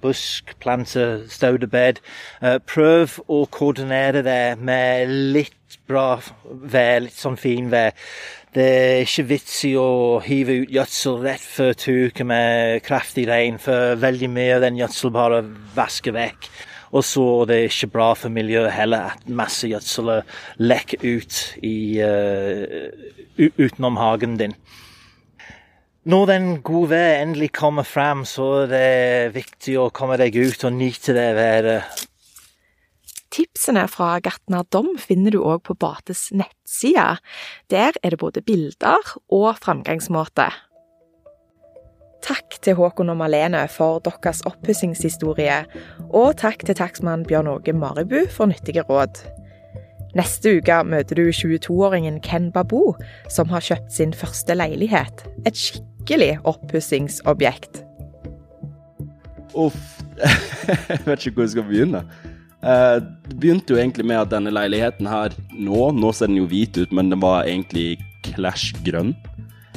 busk, 0.01 0.55
plante 0.65 1.05
staudebed. 1.29 2.01
Uh, 2.41 2.57
prøv 2.65 3.19
å 3.29 3.43
koordinere 3.53 4.23
det 4.25 4.57
med 4.57 5.13
litt 5.37 5.77
bra 5.91 6.17
vær, 6.49 7.03
litt 7.05 7.19
sånn 7.21 7.37
finvær. 7.41 7.93
Det 8.57 8.67
er 8.79 9.05
ikke 9.05 9.27
vits 9.35 9.61
i 9.69 9.75
å 9.79 10.17
hive 10.25 10.63
ut 10.63 10.73
gjødsel 10.79 11.21
rett 11.27 11.45
før 11.45 11.77
to 11.85 11.99
uker 12.09 12.27
med 12.33 12.81
kraftig 12.87 13.29
regn, 13.29 13.61
for 13.61 14.01
veldig 14.01 14.33
mye 14.33 14.57
av 14.57 14.65
den 14.65 14.81
gjødsel 14.81 15.13
bare 15.13 15.45
vasker 15.77 16.17
vekk. 16.17 16.49
Og 16.91 17.05
så 17.07 17.23
er 17.43 17.51
det 17.51 17.59
ikke 17.69 17.93
bra 17.95 18.11
for 18.19 18.33
miljøet 18.35 18.73
heller 18.75 19.13
at 19.13 19.29
masse 19.31 19.69
gjødsel 19.71 20.11
lekker 20.59 21.05
ut 21.07 21.41
i, 21.63 22.03
uh, 22.03 23.47
utenom 23.61 24.01
hagen 24.01 24.37
din. 24.41 24.57
Når 26.11 26.27
den 26.27 26.63
gode 26.65 26.91
været 26.91 27.23
endelig 27.23 27.53
kommer 27.53 27.85
frem, 27.85 28.25
så 28.25 28.65
er 28.65 28.71
det 28.73 29.35
viktig 29.35 29.77
å 29.79 29.91
komme 29.95 30.17
deg 30.19 30.35
ut 30.41 30.65
og 30.65 30.73
nyte 30.73 31.15
det 31.15 31.29
været. 31.37 32.07
Tipsene 33.31 33.85
fra 33.87 34.17
Gartner 34.19 34.65
Dom 34.73 34.97
finner 34.99 35.31
du 35.31 35.45
òg 35.45 35.61
på 35.69 35.77
Bates 35.79 36.31
nettside. 36.35 37.21
Der 37.71 37.95
er 38.03 38.17
det 38.17 38.19
både 38.19 38.43
bilder 38.43 39.13
og 39.31 39.61
framgangsmåte. 39.63 40.49
Takk 42.31 42.61
til 42.63 42.77
Håkon 42.79 43.11
og 43.11 43.17
Malene 43.19 43.65
for 43.67 43.99
deres 44.07 44.45
oppussingshistorie, 44.47 45.65
og 46.15 46.37
takk 46.39 46.63
til 46.63 46.77
takstmann 46.79 47.25
Bjørn 47.27 47.49
Åge 47.51 47.75
Maribu 47.75 48.21
for 48.31 48.47
nyttige 48.47 48.85
råd. 48.87 49.19
Neste 50.15 50.53
uke 50.61 50.77
møter 50.87 51.19
du 51.19 51.25
22-åringen 51.35 52.21
Ken 52.23 52.53
Babu, 52.55 52.95
som 53.35 53.51
har 53.51 53.67
kjøpt 53.67 53.91
sin 53.97 54.15
første 54.15 54.55
leilighet. 54.55 55.25
Et 55.43 55.59
skikkelig 55.59 56.37
oppussingsobjekt. 56.47 57.83
Uff, 59.59 59.99
jeg 60.93 61.03
vet 61.09 61.27
ikke 61.27 61.41
hvor 61.41 61.49
jeg 61.49 61.55
skal 61.57 61.67
begynne. 61.67 62.05
Eh, 62.63 63.01
Det 63.27 63.41
begynte 63.43 63.75
jo 63.75 63.83
egentlig 63.83 64.07
med 64.07 64.23
at 64.23 64.31
denne 64.31 64.55
leiligheten 64.55 65.11
her 65.11 65.35
nå, 65.51 65.91
nå 65.99 66.15
ser 66.15 66.31
den 66.31 66.39
jo 66.45 66.47
hvit 66.47 66.79
ut, 66.79 66.95
men 66.95 67.11
den 67.11 67.23
var 67.27 67.51
egentlig 67.51 67.99
clash 68.23 68.71
grønn 68.87 69.17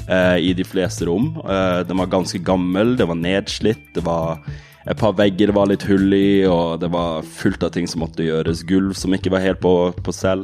eh, 0.07 0.37
i 0.39 0.53
de 0.57 0.65
fleste 0.67 1.07
rom. 1.09 1.33
Eh, 1.43 1.81
den 1.87 1.99
var 2.01 2.11
ganske 2.11 2.41
gammel, 2.43 2.95
det 2.99 3.07
var 3.09 3.19
nedslitt, 3.19 3.89
det 3.95 4.05
var 4.05 4.43
et 4.83 4.99
par 4.99 5.13
vegger 5.15 5.47
det 5.47 5.55
var 5.55 5.69
litt 5.71 5.85
hull 5.87 6.11
i, 6.15 6.43
og 6.49 6.81
det 6.81 6.89
var 6.91 7.23
fullt 7.23 7.63
av 7.63 7.71
ting 7.75 7.87
som 7.87 8.03
måtte 8.03 8.25
gjøres. 8.25 8.65
Gulv 8.67 8.97
som 8.99 9.15
ikke 9.15 9.31
var 9.31 9.43
helt 9.45 9.63
på, 9.63 9.93
på 10.03 10.15
stell. 10.15 10.43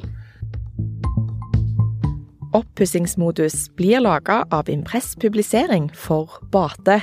Oppussingsmodus 2.55 3.67
blir 3.77 4.01
laga 4.01 4.41
av 4.49 4.71
Impress 4.71 5.13
Publisering 5.19 5.91
for 5.93 6.39
Bate. 6.49 7.01